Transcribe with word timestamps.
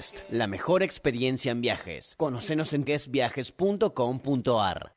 Guest, 0.00 0.20
la 0.30 0.46
mejor 0.46 0.82
experiencia 0.82 1.52
en 1.52 1.60
viajes. 1.60 2.14
Conocenos 2.16 2.72
en 2.72 2.84
guestviajes.com.ar. 2.84 4.96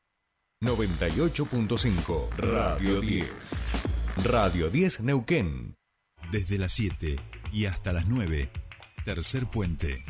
98.5 0.62 2.30
Radio 2.38 3.02
10. 3.02 3.64
Radio 4.24 4.70
10 4.70 5.00
Neuquén. 5.00 5.76
Desde 6.30 6.56
las 6.56 6.72
7 6.72 7.16
y 7.52 7.66
hasta 7.66 7.92
las 7.92 8.08
9. 8.08 8.48
Tercer 9.04 9.44
puente. 9.44 10.02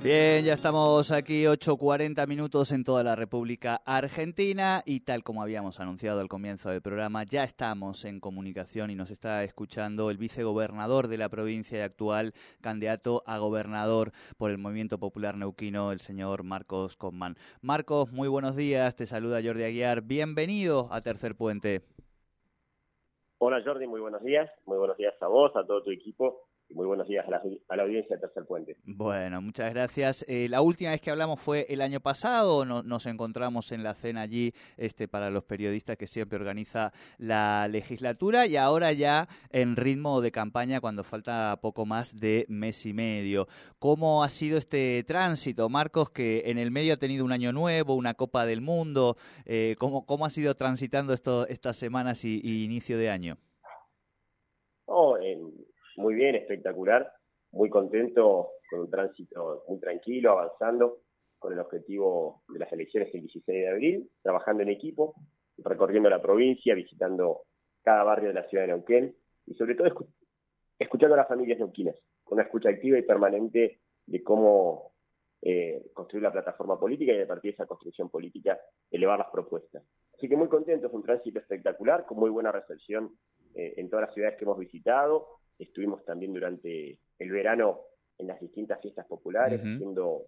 Bien, 0.00 0.44
ya 0.44 0.52
estamos 0.52 1.10
aquí 1.10 1.42
8.40 1.42 2.28
minutos 2.28 2.70
en 2.70 2.84
toda 2.84 3.02
la 3.02 3.16
República 3.16 3.82
Argentina 3.84 4.80
y 4.86 5.00
tal 5.00 5.24
como 5.24 5.42
habíamos 5.42 5.80
anunciado 5.80 6.20
al 6.20 6.28
comienzo 6.28 6.70
del 6.70 6.80
programa, 6.80 7.24
ya 7.24 7.42
estamos 7.42 8.04
en 8.04 8.20
comunicación 8.20 8.90
y 8.90 8.94
nos 8.94 9.10
está 9.10 9.42
escuchando 9.42 10.10
el 10.10 10.16
vicegobernador 10.16 11.08
de 11.08 11.18
la 11.18 11.28
provincia 11.28 11.78
y 11.78 11.80
actual 11.80 12.32
candidato 12.60 13.24
a 13.26 13.38
gobernador 13.38 14.12
por 14.36 14.52
el 14.52 14.58
Movimiento 14.58 14.98
Popular 14.98 15.36
Neuquino, 15.36 15.90
el 15.90 15.98
señor 15.98 16.44
Marcos 16.44 16.96
Conman. 16.96 17.34
Marcos, 17.60 18.12
muy 18.12 18.28
buenos 18.28 18.54
días, 18.54 18.94
te 18.94 19.04
saluda 19.04 19.42
Jordi 19.42 19.64
Aguiar, 19.64 20.02
bienvenido 20.02 20.86
a 20.92 21.00
Tercer 21.00 21.34
Puente. 21.34 21.82
Hola 23.38 23.60
Jordi, 23.64 23.88
muy 23.88 24.00
buenos 24.00 24.22
días, 24.22 24.48
muy 24.64 24.78
buenos 24.78 24.96
días 24.96 25.14
a 25.20 25.26
vos, 25.26 25.50
a 25.56 25.66
todo 25.66 25.82
tu 25.82 25.90
equipo 25.90 26.47
muy 26.70 26.86
buenos 26.86 27.08
días 27.08 27.26
a 27.26 27.30
la, 27.76 27.82
audiencia 27.82 28.16
de 28.16 28.20
Tercer 28.20 28.44
Puente. 28.44 28.76
Bueno, 28.84 29.40
muchas 29.40 29.72
gracias. 29.72 30.24
Eh, 30.28 30.48
la 30.48 30.60
última 30.60 30.90
vez 30.90 31.00
que 31.00 31.10
hablamos 31.10 31.40
fue 31.40 31.66
el 31.68 31.80
año 31.80 32.00
pasado, 32.00 32.64
nos 32.64 33.06
encontramos 33.06 33.72
en 33.72 33.82
la 33.82 33.94
cena 33.94 34.22
allí 34.22 34.52
este, 34.76 35.08
para 35.08 35.30
los 35.30 35.44
periodistas 35.44 35.96
que 35.96 36.06
siempre 36.06 36.38
organiza 36.38 36.92
la 37.16 37.68
legislatura 37.68 38.46
y 38.46 38.56
ahora 38.56 38.92
ya 38.92 39.28
en 39.50 39.76
ritmo 39.76 40.20
de 40.20 40.30
campaña 40.30 40.80
cuando 40.80 41.04
falta 41.04 41.58
poco 41.60 41.86
más 41.86 42.18
de 42.18 42.44
mes 42.48 42.84
y 42.86 42.92
medio. 42.92 43.48
¿Cómo 43.78 44.22
ha 44.22 44.28
sido 44.28 44.58
este 44.58 45.04
tránsito, 45.06 45.68
Marcos, 45.68 46.10
que 46.10 46.44
en 46.46 46.58
el 46.58 46.70
medio 46.70 46.94
ha 46.94 46.98
tenido 46.98 47.24
un 47.24 47.32
año 47.32 47.52
nuevo, 47.52 47.94
una 47.94 48.14
Copa 48.14 48.46
del 48.46 48.60
Mundo? 48.60 49.16
Eh, 49.46 49.76
¿cómo, 49.78 50.04
¿Cómo 50.04 50.26
ha 50.26 50.30
sido 50.30 50.54
transitando 50.54 51.12
esto, 51.12 51.46
estas 51.48 51.76
semanas 51.76 52.24
y, 52.24 52.64
inicio 52.64 52.98
de 52.98 53.10
año? 53.10 53.38
Muy 55.98 56.14
bien, 56.14 56.36
espectacular, 56.36 57.12
muy 57.50 57.68
contento 57.70 58.50
con 58.70 58.82
un 58.82 58.88
tránsito 58.88 59.64
muy 59.66 59.80
tranquilo, 59.80 60.30
avanzando 60.30 61.00
con 61.40 61.52
el 61.52 61.58
objetivo 61.58 62.44
de 62.48 62.60
las 62.60 62.72
elecciones 62.72 63.12
el 63.12 63.22
16 63.22 63.44
de 63.44 63.68
abril, 63.68 64.10
trabajando 64.22 64.62
en 64.62 64.68
equipo, 64.68 65.16
recorriendo 65.56 66.08
la 66.08 66.22
provincia, 66.22 66.76
visitando 66.76 67.40
cada 67.82 68.04
barrio 68.04 68.28
de 68.28 68.34
la 68.34 68.48
ciudad 68.48 68.62
de 68.62 68.68
Neuquén 68.68 69.16
y 69.46 69.54
sobre 69.54 69.74
todo 69.74 69.88
escuchando 70.78 71.14
a 71.14 71.18
las 71.18 71.26
familias 71.26 71.58
neuquinas, 71.58 71.96
con 72.22 72.36
una 72.36 72.44
escucha 72.44 72.68
activa 72.68 72.96
y 72.96 73.02
permanente 73.02 73.80
de 74.06 74.22
cómo 74.22 74.92
eh, 75.42 75.82
construir 75.94 76.22
la 76.22 76.32
plataforma 76.32 76.78
política 76.78 77.12
y 77.12 77.22
a 77.22 77.26
partir 77.26 77.50
de 77.50 77.54
esa 77.54 77.66
construcción 77.66 78.08
política 78.08 78.56
elevar 78.88 79.18
las 79.18 79.32
propuestas. 79.32 79.82
Así 80.14 80.28
que 80.28 80.36
muy 80.36 80.48
contento, 80.48 80.86
es 80.86 80.92
un 80.92 81.02
tránsito 81.02 81.40
espectacular, 81.40 82.06
con 82.06 82.18
muy 82.18 82.30
buena 82.30 82.52
recepción 82.52 83.18
eh, 83.56 83.74
en 83.78 83.90
todas 83.90 84.06
las 84.06 84.14
ciudades 84.14 84.38
que 84.38 84.44
hemos 84.44 84.58
visitado, 84.58 85.37
Estuvimos 85.58 86.04
también 86.04 86.32
durante 86.32 86.98
el 87.18 87.30
verano 87.30 87.80
en 88.18 88.26
las 88.26 88.40
distintas 88.40 88.80
fiestas 88.80 89.06
populares, 89.06 89.60
haciendo, 89.60 90.26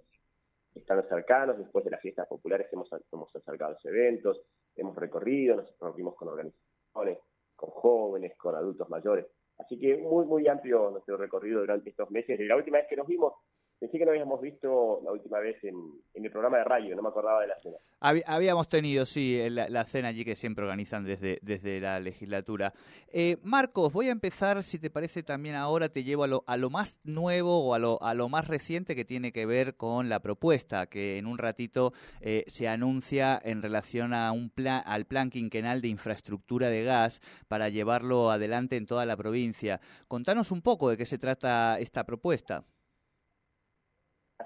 estando 0.74 1.06
cercanos, 1.08 1.58
después 1.58 1.84
de 1.84 1.91
las 1.91 2.00
fiestas 2.00 2.26
populares 2.26 2.68
hemos, 2.72 2.88
hemos 3.12 3.34
acercado 3.34 3.70
a 3.70 3.74
los 3.74 3.84
eventos, 3.84 4.41
hemos 4.76 4.96
recorrido, 4.96 5.56
nos 5.56 5.76
reunimos 5.80 6.14
con 6.14 6.28
organizaciones, 6.28 7.18
con 7.56 7.70
jóvenes, 7.70 8.36
con 8.36 8.54
adultos 8.54 8.88
mayores. 8.88 9.26
Así 9.58 9.78
que 9.78 9.98
muy, 9.98 10.24
muy 10.24 10.48
amplio 10.48 10.91
nuestro 10.91 11.16
recorrido 11.16 11.60
durante 11.60 11.91
estos 11.91 12.10
meses. 12.10 12.41
La 12.41 12.56
última 12.56 12.78
vez 12.78 12.86
que 12.88 12.97
nos 12.97 13.06
vimos 13.06 13.34
Pensé 13.80 13.96
que 13.96 14.04
no 14.04 14.10
habíamos 14.10 14.42
visto 14.42 15.00
la 15.02 15.10
última 15.10 15.38
vez 15.38 15.56
en, 15.64 15.74
el 16.12 16.30
programa 16.30 16.58
de 16.58 16.64
radio, 16.64 16.94
no 16.94 17.00
me 17.00 17.08
acordaba 17.08 17.41
de 17.41 17.46
la 17.46 17.58
cena. 17.58 17.78
habíamos 18.26 18.68
tenido, 18.68 19.06
sí, 19.06 19.41
la, 19.48 19.84
cena 19.86 20.08
allí 20.08 20.22
que 20.22 20.36
siempre 20.36 20.64
organizan 20.64 21.02
desde, 21.02 21.38
desde 21.41 21.80
la 21.80 21.98
legislatura. 21.98 22.74
Eh, 23.08 23.38
Marcos, 23.42 23.91
voy 23.91 24.08
a 24.08 24.12
empezar, 24.12 24.62
si 24.62 24.78
te 24.78 24.91
parece 24.91 25.22
también 25.22 25.54
ahora, 25.54 25.88
te 25.88 26.04
llevo 26.04 26.24
a 26.24 26.26
lo, 26.26 26.44
a 26.46 26.58
lo 26.58 26.68
más 26.68 27.00
nuevo 27.04 27.64
o 27.64 27.72
a 27.72 27.78
lo, 27.78 28.02
a 28.02 28.12
lo 28.12 28.28
más 28.28 28.48
reciente 28.48 28.94
que 28.94 29.06
tiene 29.06 29.32
que 29.32 29.46
ver 29.46 29.76
con 29.76 30.10
la 30.10 30.20
propuesta 30.20 30.86
que 30.86 31.16
en 31.16 31.24
un 31.24 31.38
ratito 31.38 31.94
eh, 32.20 32.44
se 32.48 32.68
anuncia 32.68 33.41
en 33.42 33.62
relación 33.62 34.12
a 34.12 34.30
un 34.32 34.50
plan, 34.50 34.82
al 34.84 35.06
plan 35.06 35.30
quinquenal 35.30 35.80
de 35.80 35.88
infraestructura 35.88 36.68
de 36.68 36.84
gas 36.84 37.22
para 37.48 37.70
llevarlo 37.70 38.30
adelante 38.30 38.76
en 38.76 38.84
toda 38.84 39.06
la 39.06 39.16
provincia. 39.16 39.80
Contanos 40.06 40.50
un 40.50 40.60
poco 40.60 40.91
de 40.91 40.98
qué 40.98 41.06
se 41.06 41.16
trata 41.16 41.78
esta 41.78 42.04
propuesta 42.04 42.62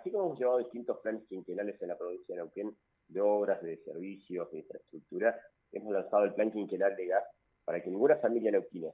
así 0.04 0.10
como 0.10 0.26
hemos 0.26 0.38
llevado 0.38 0.59
distintos 0.59 0.98
planes 0.98 1.25
quinquenales 1.31 1.81
en 1.81 1.88
la 1.88 1.97
provincia 1.97 2.34
de 2.34 2.42
Neuquén, 2.42 2.76
de 3.09 3.20
obras, 3.22 3.62
de 3.62 3.78
servicios, 3.78 4.50
de 4.50 4.59
infraestructura, 4.59 5.34
hemos 5.72 5.94
lanzado 5.94 6.25
el 6.25 6.34
plan 6.34 6.53
quinquenal 6.53 6.94
de 6.94 7.06
gas 7.06 7.25
para 7.65 7.82
que 7.82 7.88
ninguna 7.88 8.16
familia 8.16 8.50
neuquina 8.50 8.91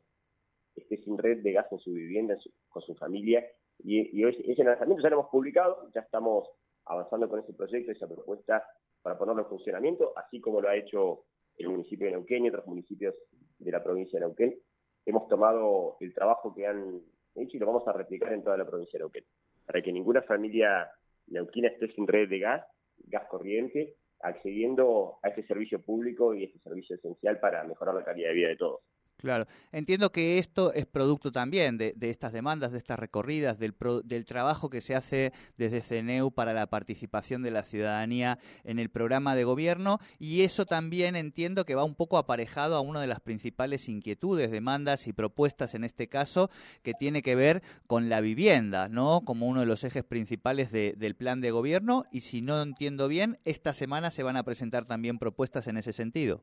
esté 0.77 0.99
sin 0.99 1.19
red 1.19 1.43
de 1.43 1.51
gas 1.51 1.67
en 1.73 1.81
su 1.81 1.91
vivienda, 1.91 2.39
con 2.69 2.83
su 2.83 2.95
familia. 2.95 3.45
Y, 3.83 4.25
ese 4.25 4.63
lanzamiento 4.63 5.03
ya 5.03 5.11
lo 5.11 5.17
hemos 5.17 5.31
publicado, 5.33 5.91
ya 5.93 6.03
estamos 6.03 6.49
avanzando 6.85 7.29
con 7.29 7.41
ese 7.41 7.55
proyecto, 7.55 7.91
esa 7.91 8.07
propuesta 8.07 8.65
para 9.03 9.19
ponerlo 9.19 9.43
en 9.43 9.49
funcionamiento, 9.49 10.13
así 10.17 10.41
como 10.41 10.61
lo 10.61 10.69
ha 10.69 10.77
hecho 10.77 11.25
el 11.57 11.71
municipio 11.71 12.07
de 12.07 12.13
Neuquén 12.13 12.45
y 12.45 12.51
otros 12.51 12.69
municipios 12.69 13.17
de 13.59 13.73
la 13.73 13.83
provincia 13.83 14.21
de 14.21 14.27
Neuquén. 14.27 14.61
Hemos 15.05 15.27
tomado 15.27 15.97
el 15.99 16.15
trabajo 16.15 16.55
que 16.55 16.69
han 16.69 17.03
hecho 17.35 17.57
y 17.57 17.59
lo 17.59 17.67
vamos 17.67 17.89
a 17.89 17.93
replicar 17.93 18.33
en 18.33 18.45
toda 18.45 18.57
la 18.57 18.65
provincia 18.65 18.97
de 18.97 19.03
Neuquén, 19.03 19.25
para 19.67 19.83
que 19.83 19.93
ninguna 19.93 20.23
familia 20.23 20.89
neuquina 21.31 21.69
esté 21.69 21.89
sin 21.93 22.07
red 22.07 22.29
de 22.29 22.39
gas, 22.39 22.65
gas 23.07 23.27
corriente, 23.29 23.97
accediendo 24.21 25.19
a 25.23 25.29
ese 25.29 25.43
servicio 25.45 25.83
público 25.83 26.35
y 26.35 26.45
ese 26.45 26.59
servicio 26.59 26.97
esencial 26.97 27.41
para 27.41 27.65
mejorar 27.65 27.95
la 27.95 28.05
calidad 28.05 28.29
de 28.29 28.35
vida 28.35 28.49
de 28.49 28.57
todos. 28.57 28.81
Claro, 29.21 29.47
entiendo 29.71 30.13
que 30.13 30.39
esto 30.39 30.73
es 30.73 30.87
producto 30.87 31.31
también 31.31 31.77
de, 31.77 31.95
estas 32.01 32.33
demandas, 32.33 32.73
de 32.73 32.79
estas 32.79 32.99
recorridas, 32.99 33.59
del, 33.59 33.75
del, 34.05 34.25
trabajo 34.25 34.71
que 34.71 34.81
se 34.81 34.95
hace 34.95 35.35
desde 35.59 35.83
CNEU 35.83 36.31
para 36.31 36.55
la 36.55 36.69
participación 36.69 37.43
de 37.43 37.51
la 37.51 37.63
ciudadanía 37.63 38.39
en 38.65 38.79
el 38.79 38.89
programa 38.89 39.35
de 39.35 39.45
gobierno 39.45 39.99
y 40.19 40.41
eso 40.41 40.65
también 40.65 41.17
entiendo 41.17 41.67
que 41.67 41.75
va 41.75 41.85
un 41.85 41.97
poco 41.97 42.17
aparejado 42.17 42.77
a 42.77 42.81
una 42.81 43.03
de 43.03 43.09
las 43.09 43.21
principales 43.21 43.91
inquietudes, 43.91 44.51
demandas 44.51 45.07
y 45.07 45.13
propuestas 45.13 45.75
en 45.75 45.85
este 45.85 46.09
caso 46.09 46.49
que 46.83 46.95
tiene 46.95 47.21
que 47.21 47.35
ver 47.35 47.63
con 47.87 48.09
la 48.09 48.23
vivienda, 48.23 48.89
¿no? 48.89 49.21
Como 49.27 49.49
uno 49.49 49.61
de 49.61 49.67
los 49.67 49.85
ejes 49.85 50.05
principales 50.05 50.73
del 50.73 51.15
plan 51.15 51.43
de 51.43 51.51
gobierno 51.51 52.07
y 52.11 52.23
si 52.23 52.41
no 52.41 52.63
entiendo 52.63 53.07
bien, 53.07 53.39
esta 53.45 53.75
semana 53.75 54.11
se 54.11 54.23
van 54.23 54.39
a 54.39 54.45
presentar 54.45 54.87
también 54.87 55.19
propuestas 55.19 55.67
en 55.67 55.77
ese 55.77 55.93
sentido. 55.93 56.43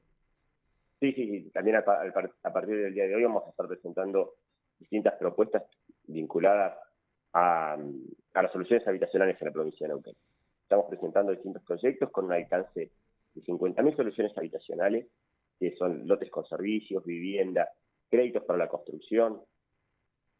Sí, 1.00 1.14
sí, 1.14 1.28
sí. 1.28 1.52
También 1.52 1.78
a, 1.78 1.84
partir 1.84 2.76
del 2.76 2.94
día 2.94 3.08
de 3.08 3.16
hoy 3.16 3.24
vamos 3.24 3.44
a 3.46 3.50
estar 3.52 3.68
presentando 3.68 4.36
distintas 4.80 5.14
propuestas 5.16 5.64
vinculadas 6.08 6.78
a, 7.34 7.78
las 8.34 8.52
soluciones 8.52 8.88
habitacionales 8.88 9.40
en 9.40 9.48
la 9.48 9.54
provincia 9.54 9.86
de 9.86 9.94
Neuquén. 9.94 10.16
Estamos 10.64 10.88
presentando 10.90 11.32
distintos 11.32 11.64
proyectos 11.64 12.10
con 12.12 12.26
un 12.26 12.34
alcance 12.34 12.92
de 13.34 13.42
50.000 13.42 13.96
soluciones 13.96 14.38
habitacionales, 14.38 15.08
que 15.60 15.76
son 15.76 16.08
lotes 16.08 16.32
con 16.32 16.46
servicios, 16.46 17.06
vivienda, 17.06 17.70
créditos 18.10 18.44
para 18.44 18.60
la 18.60 18.68
construcción, 18.68 19.42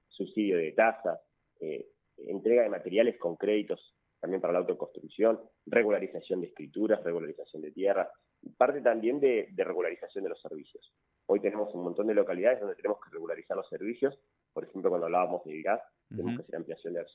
subsidio 0.08 0.58
de 0.58 0.72
tasas, 0.72 1.20
eh, 1.60 1.88
entrega 2.18 2.64
de 2.64 2.70
materiales 2.70 3.18
con 3.18 3.36
créditos 3.36 3.94
también 4.20 4.42
para 4.42 4.54
la 4.54 4.60
autoconstrucción, 4.60 5.40
regularización 5.68 6.42
de 6.42 6.48
escrituras, 6.48 7.04
regularización 7.04 7.62
de 7.62 7.72
tierra, 7.72 8.12
parte 8.58 8.82
también 8.82 9.20
de, 9.20 9.52
regularización 9.56 10.24
de 10.24 10.30
los 10.32 10.42
servicios. 10.42 10.94
Hoy 11.26 11.40
tenemos 11.40 11.74
un 11.74 11.84
montón 11.84 12.08
de 12.08 12.14
localidades 12.14 12.60
donde 12.60 12.76
tenemos 12.76 13.00
que 13.04 13.10
regularizar 13.12 13.58
los 13.58 13.68
servicios, 13.70 14.18
por 14.54 14.64
ejemplo, 14.64 14.90
cuando 14.90 15.06
hablábamos 15.06 15.44
del 15.44 15.62
gas, 15.62 15.82
tenemos 16.10 16.38
que 16.38 16.44
hacer 16.44 16.56
ampliación 16.56 16.94
de, 16.94 17.06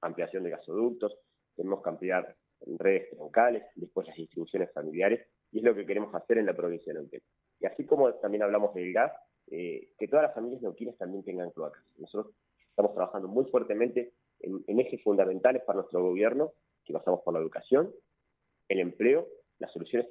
ampliación 0.00 0.42
de 0.44 0.50
gasoductos, 0.50 1.16
tenemos 1.54 1.82
que 1.82 1.88
ampliar 1.90 2.36
redes 2.78 3.10
troncales, 3.10 3.64
después 3.74 4.06
las 4.08 4.16
distribuciones 4.16 4.72
familiares, 4.72 5.26
y 5.52 5.58
es 5.58 5.64
lo 5.64 5.74
que 5.74 5.86
queremos 5.86 6.14
hacer 6.14 6.38
en 6.38 6.46
la 6.46 6.54
provincia 6.54 6.92
de 6.92 7.00
Neuquén. 7.00 7.22
Y 7.60 7.66
así 7.66 7.84
como 7.84 8.12
también 8.14 8.42
hablamos 8.42 8.74
del 8.74 8.92
gas, 8.92 9.12
eh, 9.50 9.92
que 9.98 10.08
todas 10.08 10.24
las 10.24 10.34
familias 10.34 10.62
neuquinas 10.62 10.96
también 10.96 11.22
tengan 11.24 11.50
cloacas. 11.50 11.84
Nosotros 11.98 12.34
estamos 12.68 12.94
trabajando 12.94 13.28
muy 13.28 13.44
fuertemente 13.46 14.12
en, 14.40 14.64
en 14.66 14.80
ejes 14.80 15.02
fundamentales 15.02 15.62
para 15.64 15.80
nuestro 15.80 16.02
gobierno, 16.02 16.52
que 16.84 16.92
pasamos 16.92 17.20
por 17.22 17.34
la 17.34 17.40
educación, 17.40 17.92
el 18.68 18.80
empleo, 18.80 19.26
las 19.58 19.72
soluciones 19.72 20.10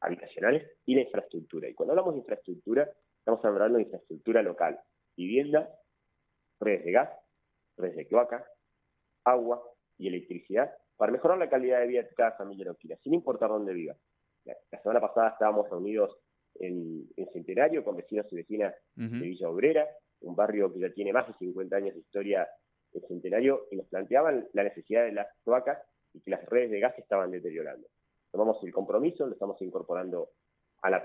habitacionales 0.00 0.70
y 0.84 0.94
la 0.94 1.02
infraestructura. 1.02 1.68
Y 1.68 1.74
cuando 1.74 1.92
hablamos 1.92 2.14
de 2.14 2.20
infraestructura, 2.20 2.90
estamos 3.18 3.44
hablando 3.44 3.78
de 3.78 3.84
infraestructura 3.84 4.42
local, 4.42 4.78
vivienda, 5.16 5.68
redes 6.60 6.84
de 6.84 6.92
gas, 6.92 7.10
redes 7.76 7.96
de 7.96 8.06
cloaca, 8.06 8.44
agua 9.24 9.62
y 9.98 10.08
electricidad 10.08 10.72
para 10.96 11.12
mejorar 11.12 11.38
la 11.38 11.50
calidad 11.50 11.80
de 11.80 11.86
vida 11.86 12.02
de 12.02 12.14
cada 12.14 12.32
familia 12.32 12.64
neuquina, 12.66 12.96
sin 13.02 13.14
importar 13.14 13.50
dónde 13.50 13.72
viva. 13.72 13.96
La, 14.44 14.80
semana 14.80 15.00
pasada 15.00 15.30
estábamos 15.30 15.68
reunidos 15.68 16.16
en, 16.54 17.08
Centenario 17.32 17.84
con 17.84 17.96
vecinos 17.96 18.26
y 18.30 18.36
vecinas 18.36 18.74
de 18.94 19.06
Villa 19.06 19.50
Obrera, 19.50 19.86
un 20.20 20.34
barrio 20.34 20.72
que 20.72 20.80
ya 20.80 20.90
tiene 20.90 21.12
más 21.12 21.26
de 21.26 21.34
50 21.34 21.76
años 21.76 21.94
de 21.94 22.00
historia 22.00 22.48
en 22.92 23.02
Centenario, 23.08 23.66
y 23.70 23.76
nos 23.76 23.86
planteaban 23.88 24.48
la 24.52 24.62
necesidad 24.62 25.04
de 25.04 25.12
las 25.12 25.26
cloacas 25.44 25.78
y 26.14 26.20
que 26.20 26.30
las 26.30 26.44
redes 26.46 26.70
de 26.70 26.80
gas 26.80 26.98
estaban 26.98 27.30
deteriorando. 27.30 27.86
Tomamos 28.36 28.62
el 28.64 28.70
compromiso, 28.70 29.26
lo 29.26 29.32
estamos 29.32 29.62
incorporando 29.62 30.32
a 30.82 30.90
la, 30.90 31.02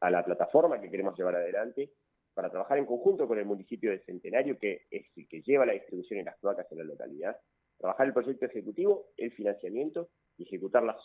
a 0.00 0.10
la 0.10 0.22
plataforma 0.22 0.78
que 0.78 0.90
queremos 0.90 1.16
llevar 1.16 1.36
adelante 1.36 1.90
para 2.34 2.50
trabajar 2.50 2.76
en 2.76 2.84
conjunto 2.84 3.26
con 3.26 3.38
el 3.38 3.46
municipio 3.46 3.90
de 3.90 4.00
Centenario, 4.00 4.58
que 4.58 4.82
es 4.90 5.06
el 5.16 5.26
que 5.26 5.40
lleva 5.40 5.64
la 5.64 5.72
distribución 5.72 6.18
de 6.18 6.24
las 6.24 6.36
cloacas 6.36 6.70
en 6.70 6.76
la 6.76 6.84
localidad, 6.84 7.34
trabajar 7.78 8.08
el 8.08 8.12
proyecto 8.12 8.44
ejecutivo, 8.44 9.06
el 9.16 9.32
financiamiento 9.32 10.10
y 10.36 10.42
ejecutar 10.42 10.82
las 10.82 10.98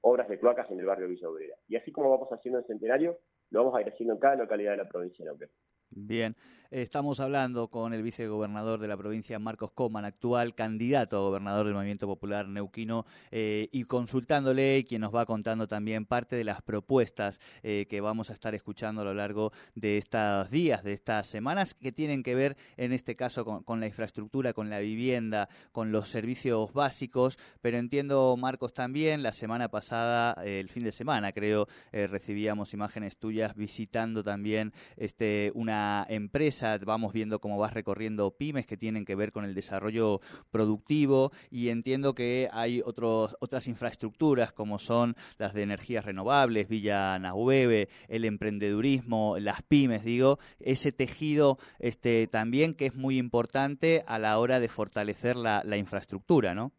obras 0.00 0.28
de 0.28 0.40
cloacas 0.40 0.68
en 0.72 0.80
el 0.80 0.86
barrio 0.86 1.06
Villa 1.06 1.28
Obrera. 1.28 1.54
Y 1.68 1.76
así 1.76 1.92
como 1.92 2.10
vamos 2.10 2.28
haciendo 2.32 2.58
en 2.58 2.66
Centenario, 2.66 3.20
lo 3.50 3.60
vamos 3.60 3.78
a 3.78 3.80
ir 3.80 3.90
haciendo 3.90 4.14
en 4.14 4.18
cada 4.18 4.34
localidad 4.34 4.72
de 4.72 4.78
la 4.78 4.88
provincia 4.88 5.24
de 5.24 5.30
Neuquén. 5.30 5.50
Bien, 5.94 6.34
estamos 6.70 7.20
hablando 7.20 7.68
con 7.68 7.92
el 7.92 8.02
vicegobernador 8.02 8.80
de 8.80 8.88
la 8.88 8.96
provincia, 8.96 9.38
Marcos 9.38 9.72
Coman, 9.72 10.06
actual 10.06 10.54
candidato 10.54 11.18
a 11.18 11.20
gobernador 11.20 11.66
del 11.66 11.74
Movimiento 11.74 12.06
Popular 12.06 12.48
Neuquino, 12.48 13.04
eh, 13.30 13.68
y 13.72 13.84
consultándole 13.84 14.86
quien 14.88 15.02
nos 15.02 15.14
va 15.14 15.26
contando 15.26 15.68
también 15.68 16.06
parte 16.06 16.34
de 16.34 16.44
las 16.44 16.62
propuestas 16.62 17.40
eh, 17.62 17.86
que 17.90 18.00
vamos 18.00 18.30
a 18.30 18.32
estar 18.32 18.54
escuchando 18.54 19.02
a 19.02 19.04
lo 19.04 19.12
largo 19.12 19.52
de 19.74 19.98
estos 19.98 20.50
días, 20.50 20.82
de 20.82 20.94
estas 20.94 21.26
semanas, 21.26 21.74
que 21.74 21.92
tienen 21.92 22.22
que 22.22 22.34
ver 22.34 22.56
en 22.78 22.92
este 22.92 23.16
caso 23.16 23.44
con, 23.44 23.80
la 23.80 23.86
infraestructura, 23.86 24.54
con 24.54 24.70
la 24.70 24.78
vivienda, 24.78 25.50
con 25.72 25.92
los 25.92 26.08
servicios 26.08 26.72
básicos, 26.72 27.38
pero 27.60 27.76
entiendo, 27.76 28.34
Marcos, 28.38 28.72
también 28.72 29.22
la 29.22 29.32
semana 29.32 29.68
pasada, 29.68 30.42
el 30.42 30.70
fin 30.70 30.84
de 30.84 30.92
semana 30.92 31.32
creo, 31.32 31.68
eh, 31.92 32.06
recibíamos 32.06 32.72
imágenes 32.72 33.18
tuyas 33.18 33.54
visitando 33.54 34.24
también 34.24 34.72
este 34.96 35.52
una 35.54 35.81
empresa, 36.08 36.78
vamos 36.84 37.12
viendo 37.12 37.40
cómo 37.40 37.58
vas 37.58 37.74
recorriendo 37.74 38.30
pymes 38.32 38.66
que 38.66 38.76
tienen 38.76 39.04
que 39.04 39.14
ver 39.14 39.32
con 39.32 39.44
el 39.44 39.54
desarrollo 39.54 40.20
productivo 40.50 41.30
y 41.50 41.68
entiendo 41.68 42.14
que 42.14 42.48
hay 42.52 42.82
otros, 42.84 43.36
otras 43.40 43.68
infraestructuras 43.68 44.52
como 44.52 44.78
son 44.78 45.14
las 45.38 45.54
de 45.54 45.62
energías 45.62 46.04
renovables, 46.04 46.68
Villa 46.68 47.18
Nahueve, 47.18 47.88
el 48.08 48.24
emprendedurismo, 48.24 49.36
las 49.38 49.62
pymes, 49.62 50.04
digo, 50.04 50.38
ese 50.60 50.92
tejido 50.92 51.58
este, 51.78 52.26
también 52.26 52.74
que 52.74 52.86
es 52.86 52.94
muy 52.94 53.18
importante 53.18 54.02
a 54.06 54.18
la 54.18 54.38
hora 54.38 54.60
de 54.60 54.68
fortalecer 54.68 55.36
la, 55.36 55.62
infraestructura, 55.76 56.54
¿no? 56.54 56.72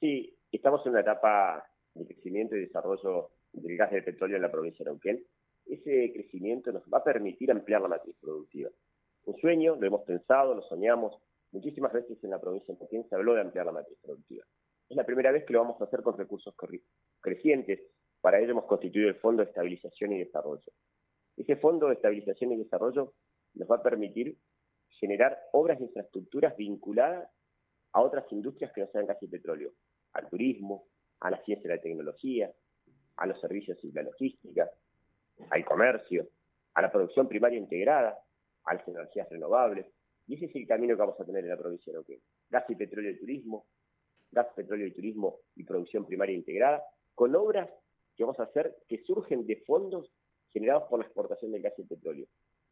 Sí, 0.00 0.36
estamos 0.52 0.84
en 0.84 0.92
una 0.92 1.00
etapa 1.00 1.64
de 1.94 2.06
crecimiento 2.06 2.56
y 2.56 2.60
desarrollo 2.60 3.30
del 3.52 3.76
gas 3.76 3.90
del 3.90 4.04
petróleo 4.04 4.36
en 4.36 4.42
la 4.42 4.50
provincia 4.50 4.84
de 4.84 4.90
Neuquén 4.90 5.24
ese 5.74 6.12
crecimiento 6.12 6.72
nos 6.72 6.82
va 6.84 6.98
a 6.98 7.04
permitir 7.04 7.50
ampliar 7.50 7.80
la 7.80 7.88
matriz 7.88 8.16
productiva. 8.20 8.70
Un 9.24 9.36
sueño, 9.36 9.76
lo 9.76 9.86
hemos 9.86 10.02
pensado, 10.02 10.54
lo 10.54 10.62
soñamos. 10.62 11.16
Muchísimas 11.52 11.92
veces 11.92 12.22
en 12.22 12.30
la 12.30 12.40
provincia 12.40 12.74
de 12.74 12.80
Neuquén 12.80 13.08
se 13.08 13.14
habló 13.14 13.34
de 13.34 13.42
ampliar 13.42 13.66
la 13.66 13.72
matriz 13.72 13.98
productiva. 14.02 14.44
Es 14.88 14.96
la 14.96 15.04
primera 15.04 15.30
vez 15.30 15.44
que 15.44 15.52
lo 15.52 15.60
vamos 15.60 15.80
a 15.80 15.84
hacer 15.84 16.02
con 16.02 16.16
recursos 16.18 16.54
crecientes. 17.20 17.80
Para 18.20 18.40
ello 18.40 18.50
hemos 18.50 18.64
constituido 18.64 19.08
el 19.08 19.16
Fondo 19.16 19.42
de 19.42 19.48
Estabilización 19.48 20.12
y 20.12 20.18
Desarrollo. 20.18 20.72
Ese 21.36 21.56
Fondo 21.56 21.86
de 21.86 21.94
Estabilización 21.94 22.52
y 22.52 22.56
Desarrollo 22.56 23.14
nos 23.54 23.70
va 23.70 23.76
a 23.76 23.82
permitir 23.82 24.36
generar 24.88 25.38
obras 25.52 25.78
de 25.78 25.84
infraestructuras 25.86 26.56
vinculadas 26.56 27.30
a 27.92 28.02
otras 28.02 28.30
industrias 28.32 28.72
que 28.72 28.80
no 28.80 28.88
sean 28.88 29.06
casi 29.06 29.26
petróleo, 29.26 29.72
al 30.12 30.28
turismo, 30.28 30.86
a 31.20 31.30
la 31.30 31.42
ciencia 31.44 31.68
y 31.68 31.76
la 31.76 31.80
tecnología, 31.80 32.52
a 33.16 33.26
los 33.26 33.40
servicios 33.40 33.78
y 33.84 33.92
la 33.92 34.02
logística, 34.02 34.70
al 35.50 35.64
comercio, 35.64 36.28
a 36.74 36.82
la 36.82 36.90
producción 36.90 37.28
primaria 37.28 37.58
integrada, 37.58 38.18
a 38.64 38.74
las 38.74 38.86
energías 38.86 39.28
renovables. 39.28 39.86
Y 40.26 40.34
ese 40.34 40.46
es 40.46 40.56
el 40.56 40.66
camino 40.66 40.94
que 40.94 41.00
vamos 41.00 41.20
a 41.20 41.24
tener 41.24 41.44
en 41.44 41.50
la 41.50 41.56
provincia 41.56 41.92
de 41.92 41.96
Neuquén. 41.98 42.20
Gas 42.50 42.64
y 42.68 42.74
petróleo 42.74 43.10
y 43.10 43.18
turismo, 43.18 43.66
gas, 44.30 44.46
petróleo 44.54 44.86
y 44.86 44.92
turismo 44.92 45.38
y 45.56 45.64
producción 45.64 46.06
primaria 46.06 46.36
integrada, 46.36 46.82
con 47.14 47.34
obras 47.34 47.68
que 48.16 48.22
vamos 48.22 48.38
a 48.38 48.44
hacer 48.44 48.76
que 48.88 49.02
surgen 49.04 49.46
de 49.46 49.56
fondos 49.66 50.12
generados 50.50 50.84
por 50.88 50.98
la 50.98 51.06
exportación 51.06 51.52
del 51.52 51.62
gas 51.62 51.74
y 51.78 51.84
petróleo. 51.84 52.26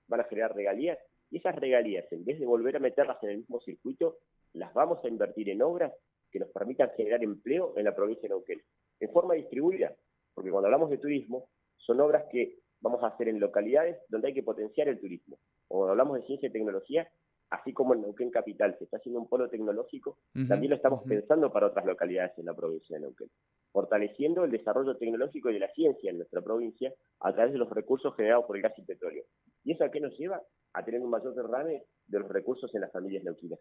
Van 0.07 0.21
a 0.21 0.25
generar 0.25 0.55
regalías 0.55 0.99
y 1.31 1.39
esas 1.39 1.57
regalías, 1.57 2.11
en 2.13 2.25
vez 2.25 2.39
de 2.39 2.47
volver 2.47 2.77
a 2.77 2.81
meterlas 2.81 3.23
en 3.23 3.31
el 3.31 3.39
mismo 3.39 3.61
circuito, 3.61 4.19
las 4.55 4.73
vamos 4.73 5.05
a 5.05 5.09
invertir 5.09 5.51
en 5.51 5.63
obras 5.63 5.93
que 6.31 6.39
nos 6.39 6.49
permitan 6.51 6.91
generar 6.97 7.23
empleo 7.23 7.75
en 7.77 7.85
la 7.85 7.95
provincia 7.95 8.23
de 8.23 8.31
Neuquén, 8.31 8.63
en 9.01 9.11
forma 9.11 9.35
distribuida, 9.35 9.95
porque 10.35 10.51
cuando 10.51 10.67
hablamos 10.67 10.91
de 10.91 10.99
turismo, 10.99 11.49
son 11.89 12.01
obras 12.01 12.27
que 12.31 12.59
vamos 12.81 13.03
a 13.03 13.09
hacer 13.09 13.29
en 13.29 13.41
localidades 13.41 13.97
donde 14.11 14.29
hay 14.29 14.35
que 14.35 14.43
potenciar 14.43 14.89
el 14.89 15.01
turismo. 15.01 15.39
O 15.69 15.89
hablamos 15.89 16.21
de 16.21 16.27
ciencia 16.27 16.49
y 16.49 16.53
tecnología, 16.53 17.09
así 17.49 17.73
como 17.73 17.95
en 17.95 18.03
Neuquén 18.03 18.31
Capital 18.31 18.77
se 18.77 18.85
está 18.85 18.99
haciendo 18.99 19.21
un 19.21 19.29
polo 19.29 19.49
tecnológico, 19.49 20.19
también 20.49 20.71
lo 20.71 20.77
estamos 20.77 21.03
pensando 21.05 21.51
para 21.51 21.69
otras 21.69 21.87
localidades 21.87 22.39
en 22.39 22.45
la 22.45 22.55
provincia 22.55 22.97
de 22.97 23.01
Neuquén, 23.01 23.31
fortaleciendo 23.73 24.45
el 24.45 24.51
desarrollo 24.51 24.99
tecnológico 24.99 25.49
y 25.49 25.55
de 25.55 25.61
la 25.61 25.73
ciencia 25.73 26.11
en 26.11 26.19
nuestra 26.19 26.43
provincia 26.43 26.93
a 27.21 27.33
través 27.33 27.55
de 27.55 27.59
los 27.59 27.71
recursos 27.71 28.15
generados 28.15 28.45
por 28.45 28.57
el 28.57 28.63
gas 28.63 28.79
y 28.79 28.83
petróleo. 28.83 29.25
¿Y 29.65 29.73
eso 29.73 29.85
a 29.85 29.91
qué 29.91 30.01
nos 30.01 30.17
lleva? 30.19 30.43
A 30.75 30.85
tener 30.85 31.01
un 31.01 31.09
mayor 31.09 31.35
derrame 31.35 31.85
de 32.07 32.19
los 32.19 32.29
recursos 32.29 32.73
en 32.75 32.83
las 32.83 32.93
familias 32.93 33.25
neuquinas. 33.25 33.59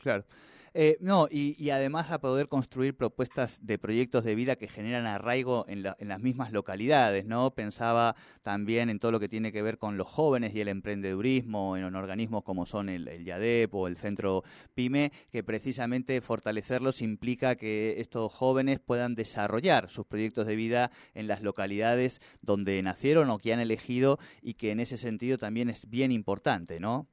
Claro. 0.00 0.24
Eh, 0.72 0.98
no, 1.00 1.26
y, 1.28 1.70
además 1.70 2.12
a 2.12 2.20
poder 2.20 2.46
construir 2.48 2.96
propuestas 2.96 3.58
de 3.66 3.76
proyectos 3.76 4.22
de 4.22 4.36
vida 4.36 4.54
que 4.54 4.68
generan 4.68 5.04
arraigo 5.04 5.64
en, 5.68 5.82
las 5.82 6.20
mismas 6.20 6.52
localidades, 6.52 7.26
¿no? 7.26 7.50
Pensaba 7.50 8.14
también 8.42 8.88
en 8.88 9.00
todo 9.00 9.10
lo 9.10 9.18
que 9.18 9.28
tiene 9.28 9.50
que 9.50 9.62
ver 9.62 9.78
con 9.78 9.96
los 9.96 10.06
jóvenes 10.06 10.54
y 10.54 10.60
el 10.60 10.68
emprendedurismo, 10.68 11.76
en 11.76 11.92
organismos 11.96 12.44
como 12.44 12.66
son 12.66 12.88
el, 12.88 13.08
el 13.08 13.24
YADEP 13.24 13.74
o 13.74 13.88
el 13.88 13.96
Centro 13.96 14.44
PYME, 14.74 15.10
que 15.32 15.42
precisamente 15.42 16.20
fortalecerlos 16.20 17.02
implica 17.02 17.56
que 17.56 18.00
estos 18.00 18.32
jóvenes 18.32 18.78
puedan 18.78 19.16
desarrollar 19.16 19.90
sus 19.90 20.06
proyectos 20.06 20.46
de 20.46 20.54
vida 20.54 20.92
en 21.14 21.26
las 21.26 21.42
localidades 21.42 22.20
donde 22.42 22.80
nacieron 22.82 23.28
o 23.30 23.38
que 23.38 23.52
han 23.52 23.60
elegido 23.60 24.18
y 24.40 24.54
que 24.54 24.70
en 24.70 24.78
ese 24.78 24.98
sentido 24.98 25.36
también 25.36 25.68
es 25.68 25.90
bien 25.90 26.12
importante, 26.12 26.78
¿no? 26.78 27.08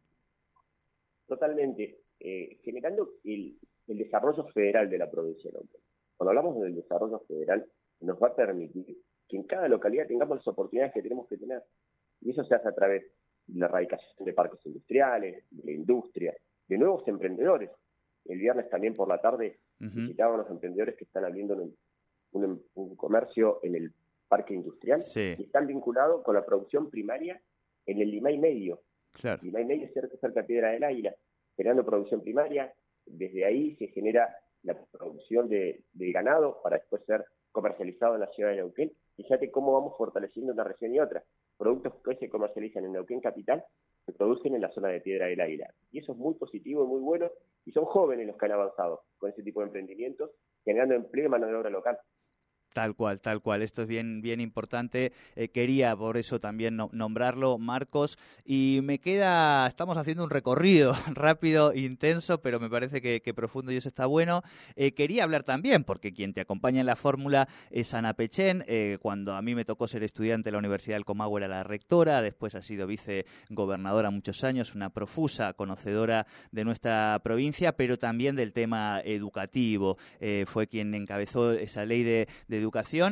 Totalmente 1.27 2.06
eh, 2.19 2.57
generando 2.63 3.11
el, 3.23 3.57
desarrollo 3.85 4.45
federal 4.47 4.89
de 4.89 4.97
la 4.97 5.09
provincia 5.09 5.49
de 5.49 5.57
Neuquén. 5.57 5.81
Cuando 6.17 6.31
hablamos 6.31 6.59
del 6.61 6.75
desarrollo 6.75 7.19
federal, 7.27 7.65
nos 8.01 8.21
va 8.21 8.29
a 8.29 8.35
permitir 8.35 8.97
que 9.27 9.37
en 9.37 9.43
cada 9.43 9.67
localidad 9.67 10.07
tengamos 10.07 10.37
las 10.37 10.47
oportunidades 10.47 10.93
que 10.93 11.01
tenemos 11.01 11.27
que 11.27 11.37
tener. 11.37 11.63
Y 12.21 12.31
eso 12.31 12.43
se 12.43 12.55
hace 12.55 12.67
a 12.67 12.75
través 12.75 13.03
de 13.45 13.59
la 13.59 13.67
erradicación 13.67 14.25
de 14.25 14.33
parques 14.33 14.65
industriales, 14.65 15.45
de 15.51 15.63
la 15.63 15.71
industria, 15.71 16.35
de 16.67 16.77
nuevos 16.77 17.07
emprendedores. 17.07 17.71
El 18.25 18.39
viernes 18.39 18.69
también 18.69 18.95
por 18.95 19.07
la 19.07 19.21
tarde 19.21 19.59
visitaban 19.79 20.35
a 20.35 20.43
los 20.43 20.49
emprendedores 20.49 20.95
que 20.97 21.05
están 21.05 21.23
abriendo 21.23 21.55
un, 22.31 22.95
comercio 22.97 23.59
en 23.63 23.75
el 23.75 23.93
parque 24.27 24.53
industrial 24.53 25.01
y 25.15 25.43
están 25.43 25.67
vinculados 25.67 26.23
con 26.23 26.35
la 26.35 26.45
producción 26.45 26.89
primaria 26.89 27.41
en 27.85 28.01
el 28.01 28.11
Limay 28.11 28.37
Medio. 28.37 28.81
Claro. 29.13 29.41
Limay 29.43 29.63
Medio 29.63 29.85
es 29.85 29.93
cerca, 29.93 30.17
cerca 30.17 30.41
de 30.41 30.47
Piedra 30.47 30.71
del 30.71 30.83
Águila 30.83 31.15
generando 31.57 31.85
producción 31.85 32.21
primaria, 32.21 32.73
desde 33.05 33.43
ahí 33.43 33.75
se 33.75 33.87
genera 33.87 34.29
la 34.63 34.77
producción 34.91 35.49
de, 35.49 35.83
ganado 35.93 36.61
para 36.63 36.77
después 36.77 37.03
ser 37.05 37.25
comercializado 37.51 38.13
en 38.15 38.21
la 38.21 38.27
ciudad 38.27 38.51
de 38.51 38.57
Neuquén. 38.57 38.93
Fíjate 39.15 39.49
cómo 39.51 39.73
vamos 39.73 39.97
fortaleciendo 39.97 40.53
una 40.53 40.63
región 40.63 40.93
y 40.93 40.99
otra. 40.99 41.23
Productos 41.57 41.95
que 42.03 42.11
hoy 42.11 42.17
se 42.17 42.29
comercializan 42.29 42.85
en 42.85 42.93
Neuquén 42.93 43.19
Capital 43.19 43.65
se 44.05 44.13
producen 44.13 44.55
en 44.55 44.61
la 44.61 44.71
zona 44.71 44.87
de 44.87 45.01
Piedra 45.01 45.25
del 45.25 45.41
Águila. 45.41 45.69
Y 45.91 45.99
eso 45.99 46.13
es 46.13 46.17
muy 46.17 46.35
positivo 46.35 46.85
y 46.85 46.87
muy 46.87 47.01
bueno. 47.01 47.29
Y 47.65 47.71
son 47.71 47.83
jóvenes 47.85 48.25
los 48.27 48.37
que 48.37 48.45
han 48.45 48.53
avanzado 48.53 49.01
con 49.17 49.29
ese 49.31 49.43
tipo 49.43 49.59
de 49.59 49.65
emprendimientos, 49.65 50.31
generando 50.63 50.95
empleo 50.95 51.25
y 51.25 51.29
mano 51.29 51.47
de 51.47 51.55
obra 51.55 51.69
local. 51.69 51.97
Tal 52.77 52.93
cual, 52.93 53.19
tal 53.19 53.41
cual. 53.41 53.63
Esto 53.63 53.81
es 53.81 53.87
bien, 53.87 54.21
bien 54.21 54.39
importante. 54.39 55.11
Eh, 55.35 55.47
quería 55.47 55.95
por 55.95 56.15
eso 56.15 56.39
también 56.39 56.77
nombrarlo, 56.91 57.57
Marcos. 57.57 58.19
Y 58.45 58.81
me 58.83 58.99
queda, 58.99 59.65
estamos 59.65 59.97
haciendo 59.97 60.23
un 60.23 60.29
recorrido 60.29 60.93
rápido, 61.07 61.73
intenso, 61.73 62.39
pero 62.39 62.59
me 62.59 62.69
parece 62.69 63.01
que, 63.01 63.33
profundo 63.33 63.71
y 63.71 63.77
eso 63.77 63.89
está 63.89 64.05
bueno. 64.05 64.43
Eh, 64.75 64.91
quería 64.91 65.23
hablar 65.23 65.41
también, 65.41 65.85
porque 65.85 66.13
quien 66.13 66.35
te 66.35 66.41
acompaña 66.41 66.81
en 66.81 66.85
la 66.85 66.95
fórmula 66.95 67.47
es 67.71 67.95
Ana 67.95 68.13
Pechen. 68.13 68.63
Eh, 68.67 68.99
cuando 69.01 69.33
a 69.33 69.41
mí 69.41 69.55
me 69.55 69.65
tocó 69.65 69.87
ser 69.87 70.03
estudiante 70.03 70.49
en 70.49 70.53
la 70.53 70.59
Universidad 70.59 70.97
del 70.97 71.05
Comahue 71.05 71.39
era 71.39 71.47
la 71.47 71.63
rectora, 71.63 72.21
después 72.21 72.53
ha 72.53 72.61
sido 72.61 72.85
vicegobernadora 72.85 74.11
muchos 74.11 74.43
años, 74.43 74.75
una 74.75 74.91
profusa 74.91 75.53
conocedora 75.53 76.27
de 76.51 76.63
nuestra 76.63 77.19
provincia, 77.23 77.71
pero 77.71 77.97
también 77.97 78.35
del 78.35 78.53
tema 78.53 79.01
educativo. 79.03 79.97
fue 80.45 80.67
quien 80.67 80.93
encabezó 80.93 81.53
esa 81.53 81.83
ley 81.83 82.03
de, 82.03 82.27
de 82.47 82.57
educación 82.57 82.66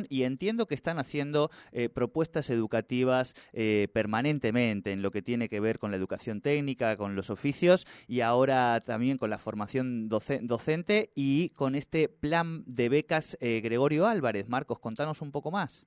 y 0.08 0.22
entiendo 0.22 0.66
que 0.66 0.74
están 0.74 0.98
haciendo 0.98 1.50
eh, 1.72 1.88
propuestas 1.88 2.50
educativas 2.50 3.34
eh, 3.52 3.88
permanentemente 3.92 4.92
en 4.92 5.02
lo 5.02 5.10
que 5.10 5.22
tiene 5.22 5.48
que 5.48 5.60
ver 5.60 5.78
con 5.78 5.90
la 5.90 5.96
educación 5.96 6.40
técnica, 6.40 6.96
con 6.96 7.14
los 7.14 7.30
oficios 7.30 7.86
y 8.06 8.20
ahora 8.20 8.80
también 8.80 9.18
con 9.18 9.30
la 9.30 9.38
formación 9.38 10.08
docente 10.08 11.10
y 11.14 11.50
con 11.50 11.74
este 11.74 12.08
plan 12.08 12.64
de 12.66 12.88
becas 12.88 13.36
Gregorio 13.40 14.06
Álvarez. 14.06 14.48
Marcos, 14.48 14.78
contanos 14.78 15.22
un 15.22 15.32
poco 15.32 15.50
más. 15.50 15.86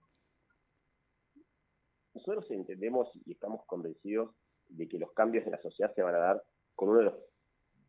Nosotros 2.14 2.50
entendemos 2.52 3.10
y 3.26 3.32
estamos 3.32 3.66
convencidos 3.66 4.36
de 4.68 4.88
que 4.88 5.00
los 5.00 5.12
cambios 5.14 5.46
en 5.46 5.52
la 5.52 5.62
sociedad 5.62 5.94
se 5.96 6.02
van 6.02 6.16
a 6.16 6.20
dar 6.20 6.44
con 6.76 6.90
uno 6.90 7.14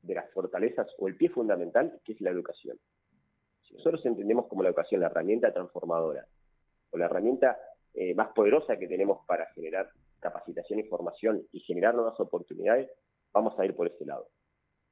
de 0.02 0.14
las 0.14 0.30
fortalezas 0.32 0.88
o 0.98 1.08
el 1.08 1.16
pie 1.16 1.28
fundamental, 1.28 2.00
que 2.04 2.12
es 2.12 2.20
la 2.20 2.30
educación. 2.30 2.78
Si 3.70 3.76
nosotros 3.76 4.04
entendemos 4.04 4.46
como 4.48 4.62
la 4.62 4.68
educación 4.68 5.00
la 5.00 5.06
herramienta 5.06 5.52
transformadora 5.52 6.26
o 6.90 6.98
la 6.98 7.06
herramienta 7.06 7.56
eh, 7.94 8.14
más 8.14 8.28
poderosa 8.32 8.76
que 8.76 8.88
tenemos 8.88 9.24
para 9.26 9.46
generar 9.54 9.90
capacitación 10.18 10.80
y 10.80 10.84
formación 10.84 11.46
y 11.52 11.60
generar 11.60 11.94
nuevas 11.94 12.18
oportunidades, 12.20 12.90
vamos 13.32 13.58
a 13.58 13.64
ir 13.64 13.74
por 13.74 13.86
ese 13.86 14.04
lado. 14.04 14.28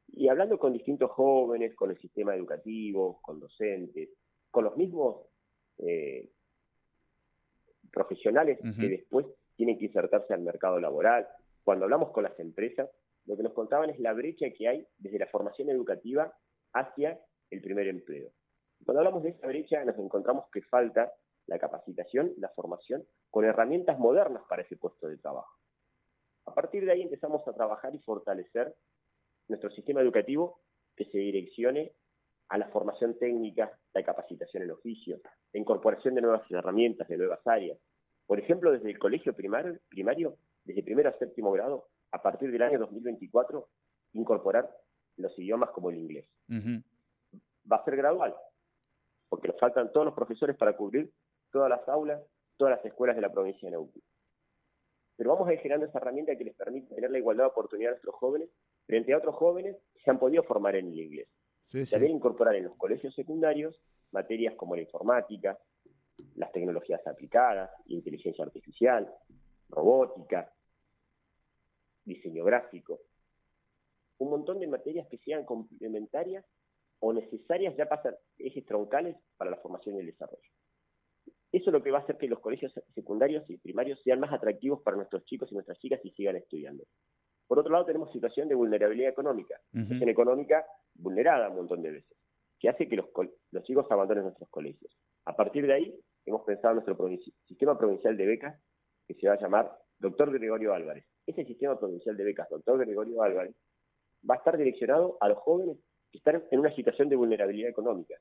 Y 0.08 0.28
hablando 0.28 0.58
con 0.58 0.72
distintos 0.72 1.10
jóvenes, 1.10 1.74
con 1.74 1.90
el 1.90 1.98
sistema 1.98 2.34
educativo, 2.34 3.20
con 3.20 3.40
docentes, 3.40 4.10
con 4.50 4.64
los 4.64 4.76
mismos 4.76 5.26
eh, 5.78 6.30
profesionales 7.92 8.58
que 8.80 8.88
después 8.88 9.26
tienen 9.56 9.78
que 9.78 9.86
insertarse 9.86 10.32
al 10.32 10.40
mercado 10.40 10.80
laboral, 10.80 11.26
cuando 11.62 11.84
hablamos 11.84 12.10
con 12.12 12.24
las 12.24 12.38
empresas, 12.40 12.88
lo 13.26 13.36
que 13.36 13.42
nos 13.42 13.52
contaban 13.52 13.90
es 13.90 13.98
la 13.98 14.14
brecha 14.14 14.46
que 14.56 14.68
hay 14.68 14.86
desde 14.96 15.18
la 15.18 15.26
formación 15.26 15.68
educativa 15.68 16.32
hacia 16.72 17.20
el 17.50 17.60
primer 17.60 17.88
empleo. 17.88 18.30
Cuando 18.84 19.00
hablamos 19.00 19.22
de 19.22 19.30
esa 19.30 19.46
brecha, 19.46 19.84
nos 19.84 19.98
encontramos 19.98 20.46
que 20.52 20.62
falta 20.62 21.12
la 21.46 21.58
capacitación, 21.58 22.32
la 22.38 22.48
formación, 22.50 23.04
con 23.30 23.44
herramientas 23.44 23.98
modernas 23.98 24.42
para 24.48 24.62
ese 24.62 24.76
puesto 24.76 25.08
de 25.08 25.16
trabajo. 25.18 25.52
A 26.46 26.54
partir 26.54 26.84
de 26.84 26.92
ahí 26.92 27.02
empezamos 27.02 27.46
a 27.46 27.52
trabajar 27.52 27.94
y 27.94 27.98
fortalecer 27.98 28.74
nuestro 29.48 29.70
sistema 29.70 30.00
educativo 30.00 30.60
que 30.96 31.04
se 31.06 31.18
direccione 31.18 31.92
a 32.48 32.58
la 32.58 32.68
formación 32.68 33.18
técnica, 33.18 33.78
la 33.92 34.02
capacitación 34.02 34.62
en 34.62 34.70
oficio, 34.70 35.20
la 35.52 35.60
incorporación 35.60 36.14
de 36.14 36.22
nuevas 36.22 36.50
herramientas, 36.50 37.08
de 37.08 37.18
nuevas 37.18 37.46
áreas. 37.46 37.78
Por 38.26 38.38
ejemplo, 38.38 38.72
desde 38.72 38.90
el 38.90 38.98
colegio 38.98 39.34
primario, 39.34 39.78
primario 39.88 40.36
desde 40.64 40.82
primero 40.82 41.08
a 41.10 41.18
séptimo 41.18 41.52
grado, 41.52 41.88
a 42.12 42.22
partir 42.22 42.50
del 42.50 42.62
año 42.62 42.78
2024, 42.78 43.68
incorporar 44.14 44.70
los 45.16 45.38
idiomas 45.38 45.70
como 45.70 45.90
el 45.90 45.96
inglés. 45.96 46.26
Va 47.70 47.76
a 47.76 47.84
ser 47.84 47.96
gradual, 47.96 48.34
porque 49.28 49.48
nos 49.48 49.58
faltan 49.58 49.92
todos 49.92 50.06
los 50.06 50.14
profesores 50.14 50.56
para 50.56 50.76
cubrir 50.76 51.12
todas 51.50 51.68
las 51.70 51.86
aulas, 51.88 52.22
todas 52.56 52.76
las 52.76 52.84
escuelas 52.84 53.16
de 53.16 53.22
la 53.22 53.32
provincia 53.32 53.66
de 53.66 53.72
Neuquén. 53.72 54.02
Pero 55.16 55.30
vamos 55.30 55.48
a 55.48 55.52
ir 55.52 55.58
generando 55.58 55.86
esa 55.86 55.98
herramienta 55.98 56.36
que 56.36 56.44
les 56.44 56.54
permite 56.54 56.94
tener 56.94 57.10
la 57.10 57.18
igualdad 57.18 57.44
de 57.44 57.50
oportunidad 57.50 57.90
a 57.90 57.92
nuestros 57.94 58.14
jóvenes 58.14 58.50
frente 58.86 59.12
a 59.12 59.18
otros 59.18 59.34
jóvenes 59.34 59.76
que 59.92 60.00
se 60.00 60.10
han 60.10 60.18
podido 60.18 60.42
formar 60.44 60.76
en 60.76 60.88
el 60.88 60.98
inglés. 60.98 61.28
También 61.90 62.12
incorporar 62.12 62.54
en 62.54 62.64
los 62.64 62.76
colegios 62.76 63.14
secundarios 63.14 63.82
materias 64.12 64.54
como 64.54 64.74
la 64.74 64.82
informática, 64.82 65.58
las 66.36 66.50
tecnologías 66.52 67.06
aplicadas, 67.06 67.70
inteligencia 67.86 68.44
artificial, 68.44 69.12
robótica, 69.68 70.52
diseño 72.04 72.44
gráfico, 72.44 73.00
un 74.18 74.30
montón 74.30 74.60
de 74.60 74.66
materias 74.66 75.06
que 75.08 75.18
sean 75.18 75.44
complementarias 75.44 76.44
o 77.00 77.12
necesarias 77.12 77.76
ya 77.76 77.88
para 77.88 78.02
ser 78.02 78.18
ejes 78.38 78.64
troncales 78.66 79.16
para 79.36 79.50
la 79.50 79.56
formación 79.58 79.96
y 79.96 80.00
el 80.00 80.06
desarrollo. 80.06 80.50
Eso 81.50 81.70
es 81.70 81.72
lo 81.72 81.82
que 81.82 81.90
va 81.90 81.98
a 81.98 82.02
hacer 82.02 82.18
que 82.18 82.28
los 82.28 82.40
colegios 82.40 82.72
secundarios 82.94 83.48
y 83.48 83.56
primarios 83.56 84.00
sean 84.02 84.20
más 84.20 84.32
atractivos 84.32 84.82
para 84.82 84.96
nuestros 84.96 85.24
chicos 85.24 85.50
y 85.50 85.54
nuestras 85.54 85.78
chicas 85.78 86.00
y 86.04 86.10
sigan 86.10 86.36
estudiando. 86.36 86.84
Por 87.46 87.58
otro 87.58 87.72
lado, 87.72 87.86
tenemos 87.86 88.12
situación 88.12 88.48
de 88.48 88.54
vulnerabilidad 88.54 89.10
económica, 89.10 89.58
situación 89.72 90.10
económica 90.10 90.66
vulnerada 90.94 91.48
un 91.48 91.56
montón 91.56 91.80
de 91.80 91.92
veces, 91.92 92.16
que 92.60 92.68
hace 92.68 92.86
que 92.86 92.96
los, 92.96 93.06
los 93.52 93.64
chicos 93.64 93.86
abandonen 93.90 94.24
nuestros 94.24 94.50
colegios. 94.50 94.94
A 95.24 95.34
partir 95.34 95.66
de 95.66 95.72
ahí, 95.72 96.00
hemos 96.26 96.42
pensado 96.44 96.76
en 96.78 96.84
nuestro 96.84 97.08
sistema 97.46 97.78
provincial 97.78 98.16
de 98.18 98.26
becas, 98.26 98.60
que 99.06 99.14
se 99.14 99.26
va 99.26 99.34
a 99.34 99.40
llamar 99.40 99.78
Doctor 99.98 100.30
Gregorio 100.30 100.74
Álvarez. 100.74 101.06
Ese 101.26 101.46
sistema 101.46 101.78
provincial 101.78 102.16
de 102.18 102.24
becas, 102.24 102.48
Doctor 102.50 102.78
Gregorio 102.78 103.22
Álvarez, 103.22 103.54
va 104.28 104.34
a 104.34 104.38
estar 104.38 104.58
direccionado 104.58 105.16
a 105.20 105.28
los 105.28 105.38
jóvenes 105.38 105.78
que 106.10 106.18
están 106.18 106.42
en 106.50 106.60
una 106.60 106.74
situación 106.74 107.08
de 107.08 107.16
vulnerabilidad 107.16 107.70
económica, 107.70 108.14